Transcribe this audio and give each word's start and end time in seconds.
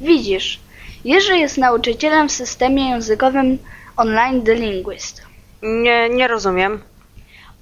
Widzisz, 0.00 0.60
Jerzy 1.04 1.38
jest 1.38 1.58
nauczycielem 1.58 2.28
w 2.28 2.32
systemie 2.32 2.90
językowym 2.90 3.58
online 3.96 4.42
The 4.42 4.54
Linguist. 4.54 5.22
Nie, 5.62 6.08
nie 6.08 6.28
rozumiem. 6.28 6.82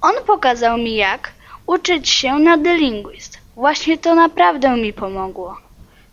On 0.01 0.13
pokazał 0.25 0.77
mi 0.77 0.95
jak 0.95 1.31
uczyć 1.67 2.09
się 2.09 2.39
na 2.39 2.57
The 2.57 2.75
Linguist. 2.77 3.37
Właśnie 3.55 3.97
to 3.97 4.15
naprawdę 4.15 4.77
mi 4.77 4.93
pomogło. 4.93 5.57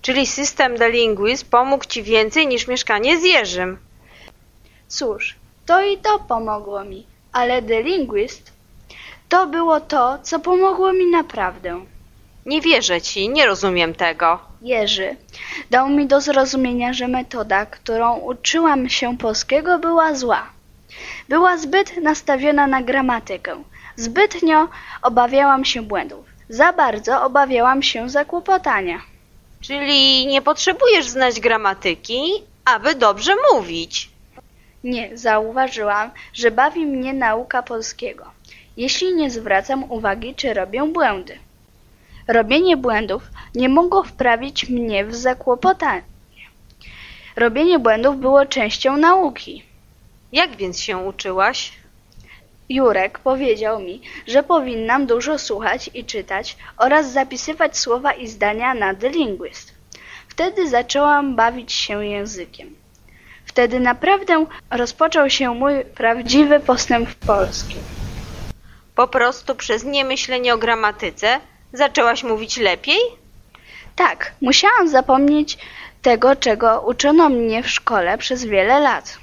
Czyli 0.03 0.27
system 0.27 0.77
The 0.77 0.91
Linguist 0.91 1.51
pomógł 1.51 1.85
Ci 1.85 2.03
więcej 2.03 2.47
niż 2.47 2.69
mieszkanie 2.69 3.21
z 3.21 3.25
Jerzym. 3.25 3.79
Cóż, 4.89 5.37
to 5.67 5.83
i 5.85 5.99
to 5.99 6.19
pomogło 6.19 6.85
mi, 6.85 7.07
ale 7.33 7.63
The 7.63 7.83
Linguist 7.83 8.53
to 9.29 9.47
było 9.47 9.81
to, 9.81 10.19
co 10.23 10.39
pomogło 10.41 10.93
mi 10.93 11.07
naprawdę. 11.07 11.81
Nie 12.51 12.61
wierzę 12.61 13.01
Ci, 13.01 13.29
nie 13.29 13.47
rozumiem 13.47 13.95
tego. 13.95 14.39
Jerzy 14.63 15.17
dał 15.71 15.89
mi 15.89 16.07
do 16.07 16.21
zrozumienia, 16.21 16.93
że 16.93 17.09
metoda, 17.09 17.67
którą 17.67 18.17
uczyłam 18.17 18.89
się 18.89 19.19
polskiego, 19.19 19.79
była 19.79 20.15
zła. 20.15 20.47
Była 21.29 21.57
zbyt 21.57 21.97
nastawiona 21.97 22.67
na 22.67 22.83
gramatykę. 22.83 23.63
Zbytnio 23.97 24.69
obawiałam 25.03 25.65
się 25.65 25.83
błędów. 25.83 26.27
Za 26.49 26.73
bardzo 26.73 27.23
obawiałam 27.23 27.83
się 27.83 28.09
zakłopotania. 28.11 28.99
Czyli 29.61 30.27
nie 30.27 30.43
potrzebujesz 30.43 31.09
znać 31.09 31.41
gramatyki, 31.41 32.21
aby 32.65 32.95
dobrze 32.95 33.33
mówić. 33.53 34.11
Nie, 34.85 35.19
zauważyłam, 35.19 36.11
że 36.33 36.51
bawi 36.51 36.87
mnie 36.87 37.13
nauka 37.13 37.63
polskiego, 37.63 38.25
jeśli 38.77 39.15
nie 39.15 39.31
zwracam 39.31 39.93
uwagi, 39.93 40.35
czy 40.35 40.55
robię 40.55 40.83
błędy. 40.93 41.39
Robienie 42.29 42.77
błędów 42.77 43.23
nie 43.55 43.69
mogło 43.69 44.03
wprawić 44.03 44.69
mnie 44.69 45.05
w 45.05 45.15
zakłopotanie. 45.15 46.03
Robienie 47.37 47.79
błędów 47.79 48.21
było 48.21 48.47
częścią 48.47 48.97
nauki. 48.97 49.63
Jak 50.33 50.57
więc 50.57 50.81
się 50.81 50.99
uczyłaś? 50.99 51.73
Jurek 52.69 53.19
powiedział 53.19 53.81
mi, 53.81 54.01
że 54.27 54.43
powinnam 54.43 55.07
dużo 55.07 55.39
słuchać 55.39 55.91
i 55.95 56.05
czytać 56.05 56.57
oraz 56.77 57.13
zapisywać 57.13 57.79
słowa 57.79 58.13
i 58.13 58.29
zdania 58.29 58.75
na 58.75 58.95
The 58.95 59.09
Linguist. 59.09 59.75
Wtedy 60.29 60.69
zaczęłam 60.69 61.37
bawić 61.37 61.73
się 61.73 62.05
językiem. 62.05 62.77
Wtedy 63.45 63.81
naprawdę 63.81 64.47
rozpoczął 64.71 65.31
się 65.31 65.55
mój 65.55 65.85
prawdziwy 65.85 66.61
postęp 66.61 67.09
w 67.09 67.15
polskim. 67.15 67.81
Po 68.95 69.09
prostu 69.09 69.55
przez 69.55 69.85
niemyślenie 69.85 70.55
o 70.55 70.59
gramatyce 70.59 71.41
zaczęłaś 71.73 72.25
mówić 72.25 72.57
lepiej? 72.57 72.99
Tak, 73.97 74.33
musiałam 74.41 74.89
zapomnieć 74.89 75.59
tego, 76.03 76.37
czego 76.37 76.81
uczono 76.81 77.29
mnie 77.29 77.63
w 77.63 77.71
szkole 77.71 78.19
przez 78.19 78.45
wiele 78.45 78.81
lat. 78.81 79.19